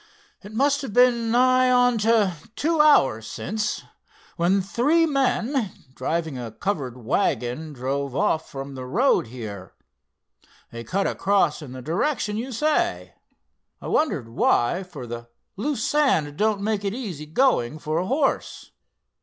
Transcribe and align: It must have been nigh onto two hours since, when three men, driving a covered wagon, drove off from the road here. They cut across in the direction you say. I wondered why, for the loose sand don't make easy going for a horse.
It 0.41 0.51
must 0.51 0.81
have 0.81 0.93
been 0.93 1.29
nigh 1.29 1.69
onto 1.69 2.29
two 2.55 2.81
hours 2.81 3.27
since, 3.27 3.83
when 4.35 4.59
three 4.59 5.05
men, 5.05 5.71
driving 5.93 6.39
a 6.39 6.49
covered 6.51 6.97
wagon, 6.97 7.71
drove 7.71 8.15
off 8.15 8.49
from 8.49 8.73
the 8.73 8.87
road 8.87 9.27
here. 9.27 9.75
They 10.71 10.83
cut 10.83 11.05
across 11.05 11.61
in 11.61 11.73
the 11.73 11.83
direction 11.83 12.35
you 12.35 12.51
say. 12.51 13.13
I 13.79 13.89
wondered 13.89 14.27
why, 14.29 14.81
for 14.81 15.05
the 15.05 15.29
loose 15.55 15.87
sand 15.87 16.35
don't 16.35 16.61
make 16.61 16.83
easy 16.83 17.27
going 17.27 17.77
for 17.77 17.99
a 17.99 18.07
horse. 18.07 18.71